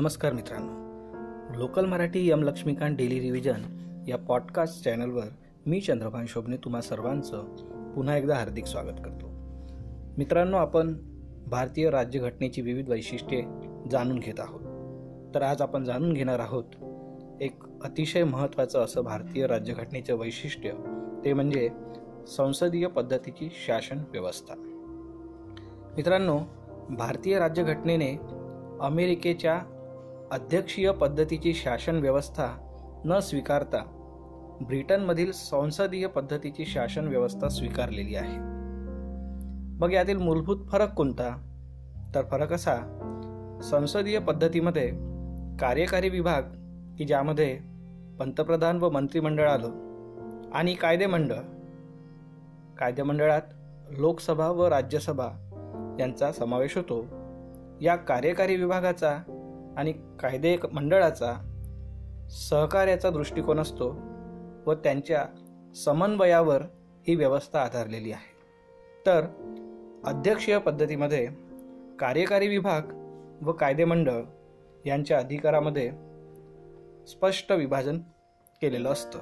[0.00, 0.72] नमस्कार मित्रांनो.
[1.58, 3.62] Local Marathi M Laxmikant daily revision
[4.08, 5.24] या पॉडकास्ट चॅनलवर
[5.66, 7.44] मी चंद्रभान शोभने तुम्हा सर्वांचं
[7.94, 9.26] पुन्हा एकदा हार्दिक स्वागत करतो.
[10.18, 10.94] मित्रांनो आपण
[11.46, 13.42] भारतीय राज्यघटनेची विविध वैशिष्ट्ये
[13.90, 14.60] जाणून घेत आहोत.
[15.34, 16.64] तर आज आपण जाणून घेणार आहोत
[17.40, 20.72] एक अतिशय महत्त्वाचं असं भारतीय राज्यघटनेचं वैशिष्ट्य
[21.24, 21.68] ते म्हणजे
[22.26, 24.54] संसदीय पद्धतीची शासन व्यवस्था.
[25.96, 26.38] मित्रांनो
[26.90, 28.16] भारतीय राज्यघटनेने
[28.80, 29.60] अमेरिकेच्या
[30.32, 32.46] अध्यक्षीय पद्धतीची शासन व्यवस्था
[33.04, 33.78] न स्वीकारता
[34.60, 38.38] ब्रिटनमधील संसदीय पद्धतीची शासन व्यवस्था स्वीकारलेली आहे.
[39.78, 41.42] मग यातील मूलभूत फरक कोणता?
[42.14, 42.76] तर फरक असा
[43.64, 44.88] संसदीय पद्धतीमध्ये
[45.60, 46.42] कार्यकारी विभाग
[46.98, 47.58] की ज्यामध्ये
[48.18, 49.70] पंतप्रधान व मंत्रिमंडळ आलं
[50.54, 51.40] आणि कायदेमंडळ
[52.78, 53.42] कायदेमंडळात
[53.98, 55.28] लोकसभा व राज्यसभा
[56.00, 57.04] यांचा समावेश होतो.
[57.80, 59.18] या कार्यकारी विभागाचा
[59.80, 61.32] आणि कायदे मंडळाचा
[62.30, 63.96] सहकार्याचा दृष्टिकोन असतो
[64.66, 65.24] व त्यांच्या
[65.74, 66.62] समन्वयावर
[67.08, 68.32] ही व्यवस्था आधारलेली आहे.
[69.06, 69.24] तर
[70.04, 71.28] अध्यक्षीय पद्धतीमध्ये
[71.98, 72.82] कार्यकारी विभाग
[73.42, 74.20] व कायदेमंडळ
[74.86, 75.90] यांच्या अधिकारामध्ये
[77.06, 77.98] स्पष्ट विभाजन
[78.62, 79.18] केलेलं असतं.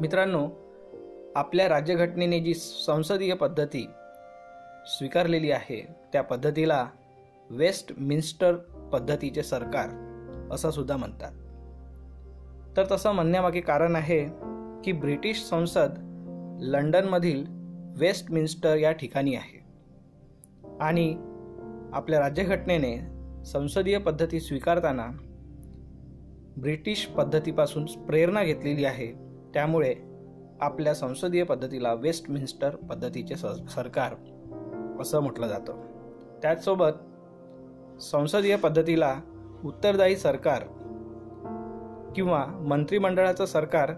[0.00, 0.48] मित्रांनो
[1.34, 3.86] आपल्या राज्यघटनेने जी संसदीय पद्धती
[4.86, 6.86] स्वीकारलेली आहे त्या पद्धतीला
[7.50, 8.56] वेस्ट मिन्स्टर
[8.92, 9.88] पद्धतीचे सरकार
[10.52, 11.32] असं सुद्धा म्हणतात.
[12.76, 14.26] तर तसं म्हणण्यामागे कारण आहे
[14.84, 15.90] की ब्रिटिश संसद
[16.60, 17.44] लंडनमधील
[17.96, 19.62] वेस्टमिन्स्टर या ठिकाणी आहे.
[20.80, 21.14] आणि
[21.92, 23.12] आपल्या राज्यघटनेने
[23.44, 25.06] संसदीय पद्धती स्वीकारताना
[26.56, 29.12] ब्रिटिश पद्धतीपासून प्रेरणा घेतलेली आहे.
[29.54, 29.94] त्यामुळे
[30.60, 33.36] आपल्या संसदीय पद्धतीला वेस्टमिन्स्टर पद्धतीचे
[33.68, 34.14] सरकार
[35.00, 35.80] असं म्हटलं जातं.
[36.42, 36.90] त्याचसोबत
[38.02, 39.16] संसदीय पद्धतीला
[39.64, 40.62] उत्तरदायी सरकार
[42.16, 43.92] किंवा मंत्रिमंडळाचं सरकार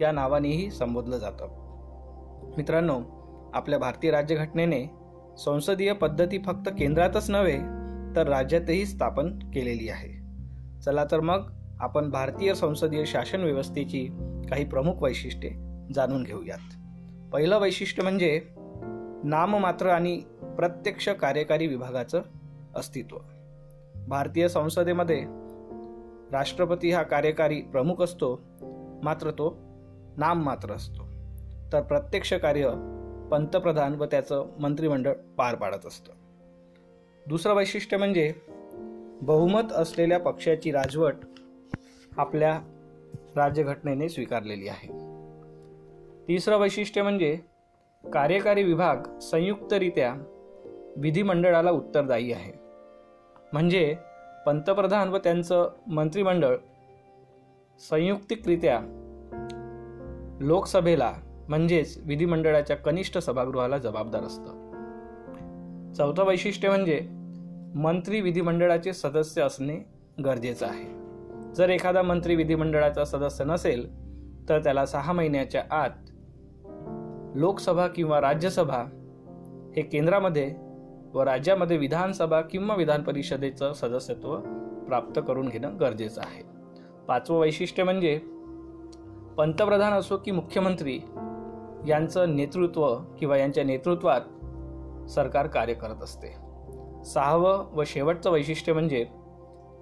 [0.00, 1.48] या नावानेही संबोधलं जातं.
[2.56, 3.00] मित्रांनो
[3.54, 4.90] आपल्या भारतीय राज्यघटनेने
[5.38, 7.58] संसदीय पद्धती फक्त केंद्रातच नव्हे
[8.16, 10.18] तर राज्यातही स्थापन केलेली आहे.
[10.80, 14.08] चला तर मग आपण भारतीय संसदीय शासन व्यवस्थेची
[14.50, 15.50] काही प्रमुख वैशिष्ट्ये
[15.94, 16.80] जाणून घेऊयात.
[17.32, 18.40] पहिलं वैशिष्ट्य म्हणजे
[19.24, 20.22] नाममात्र आणि
[20.58, 22.22] प्रत्यक्ष कार्यकारी विभागाचं
[22.76, 23.16] अस्तित्व.
[24.08, 25.24] भारतीय संसदेमध्ये
[26.32, 28.40] राष्ट्रपती हा कार्यकारी प्रमुख असतो
[29.02, 29.56] मात्र तो
[30.16, 31.02] नाम मात्र असतो.
[31.72, 32.70] तर प्रत्यक्ष कार्य
[33.30, 36.12] पंतप्रधान व त्याचं मंत्रिमंडळ पार पाडत असतं.
[37.26, 38.34] दुसरं वैशिष्ट्य म्हणजे
[39.22, 41.14] बहुमत असलेल्या पक्षाची राजवट
[42.16, 42.60] आपल्या
[43.36, 44.88] राज्यघटनेने स्वीकारलेली आहे.
[46.28, 47.38] तिसरं वैशिष्ट्य म्हणजे
[48.12, 50.14] कार्यकारी विभाग संयुक्तरित्या
[50.96, 52.67] विधिमंडळाला उत्तरदायी आहे.
[53.52, 53.96] म्हणजे
[54.46, 56.56] पंतप्रधान व त्यांचं मंत्रिमंडळ
[57.90, 58.80] संयुक्तिकरित्या
[60.40, 61.12] लोकसभेला
[61.48, 64.68] म्हणजेच विधिमंडळाच्या कनिष्ठ सभागृहाला जबाबदार असतं.
[65.94, 67.00] चौथं वैशिष्ट्य म्हणजे
[67.74, 69.78] मंत्री विधिमंडळाचे सदस्य असणे
[70.24, 70.98] गरजेचं आहे.
[71.54, 74.08] जर एखादा मंत्री विधिमंडळाचा सदस्य नसेल
[74.48, 75.90] तर त्याला सहा महिन्याच्या आत
[77.34, 78.84] लोकसभा किंवा राज्यसभा
[79.76, 80.54] हे केंद्रामध्ये
[81.14, 84.36] व राज्यामध्ये विधानसभा किंवा विधान परिषदेचं सदस्यत्व
[84.88, 86.42] प्राप्त करून घेणं गरजेचं आहे.
[87.08, 88.18] पाचवं वैशिष्ट्य म्हणजे
[89.36, 91.00] पंतप्रधान असो की मुख्यमंत्री
[91.86, 94.20] यांचं नेतृत्व किंवा यांच्या नेतृत्वात
[95.10, 96.36] सरकार कार्य करत असते.
[97.04, 99.06] सहावं व शेवटचं वैशिष्ट्य म्हणजे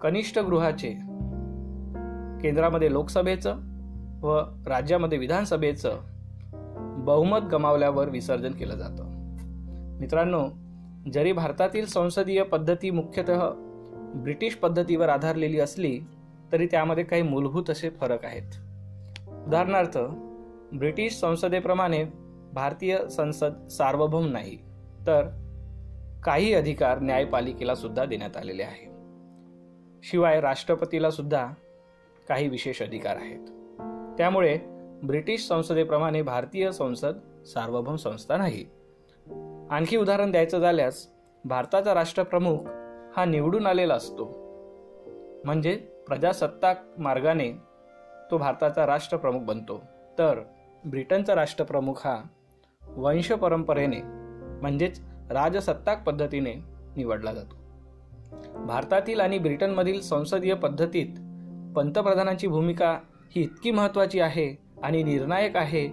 [0.00, 0.90] कनिष्ठ गृहाचे
[2.42, 3.56] केंद्रामध्ये लोकसभेचं
[4.22, 5.98] व राज्यामध्ये विधानसभेचं
[7.04, 9.04] बहुमत गमावल्यावर विसर्जन केलं जातं.
[10.00, 10.48] मित्रांनो
[11.12, 13.50] जरी भारतातील संसदीय पद्धती मुख्यतः
[14.14, 16.00] ब्रिटिश पद्धतीवर आधारलेली असली
[16.52, 18.52] तरी त्यामध्ये काही मूलभूत असे फरक आहेत.
[19.46, 19.98] उदाहरणार्थ
[20.76, 22.04] ब्रिटिश संसदेप्रमाणे
[22.52, 24.56] भारतीय संसद सार्वभौम नाही
[25.06, 25.22] तर
[26.24, 28.94] काही अधिकार न्यायपालिकेला सुद्धा देण्यात आलेले आहे.
[30.02, 31.46] शिवाय राष्ट्रपतीला सुद्धा
[32.28, 33.40] काही विशेष अधिकार आहेत.
[34.18, 34.58] त्यामुळे
[35.04, 38.64] ब्रिटिश संसदेप्रमाणे भारतीय संसद सार्वभौम संस्था नाही.
[39.70, 41.08] आणखी उदाहरण द्यायचं झाल्यास
[41.44, 42.58] भारताचा राष्ट्रप्रमुख
[43.16, 44.24] हा निवडून आलेला असतो.
[45.44, 45.76] म्हणजे
[46.06, 47.52] प्रजासत्ताक मार्गाने
[48.30, 49.82] तो भारताचा राष्ट्रप्रमुख बनतो.
[50.18, 50.40] तर
[50.84, 52.22] ब्रिटनचा राष्ट्रप्रमुख हा
[52.96, 54.00] वंश परंपरेने
[54.60, 55.00] म्हणजेच
[55.30, 56.54] राजसत्ताक पद्धतीने
[56.96, 57.56] निवडला जातो.
[58.66, 61.06] भारतातील आणि ब्रिटनमधील संसदीय पद्धतीत
[61.76, 62.98] पंतप्रधानांची भूमिका
[63.30, 65.86] ही इतकी महत्त्वाची आहे आणि निर्णायक आहे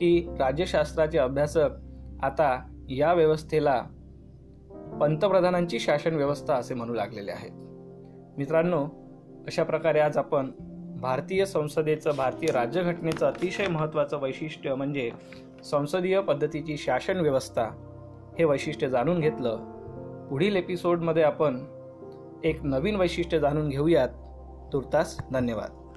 [0.00, 1.68] की राज्यशास्त्राचे अभ्यासक
[2.22, 3.82] आता या व्यवस्थेला
[5.00, 7.50] पंतप्रधानांची शासन व्यवस्था असे म्हणू लागलेले आहेत.
[8.38, 8.84] मित्रांनो
[9.46, 10.50] अशा प्रकारे आज आपण
[11.00, 15.10] भारतीय संसदेचं भारतीय राज्यघटनेचं अतिशय महत्त्वाचं वैशिष्ट्य म्हणजे
[15.64, 17.64] संसदीय पद्धतीची शासन व्यवस्था
[18.38, 19.56] हे वैशिष्ट्य जाणून घेतलं.
[20.30, 21.64] पुढील एपिसोडमध्ये आपण
[22.44, 24.08] एक नवीन वैशिष्ट्य जाणून घेऊयात.
[24.72, 25.87] तुर्तास धन्यवाद.